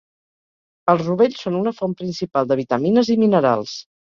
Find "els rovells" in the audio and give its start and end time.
0.93-1.43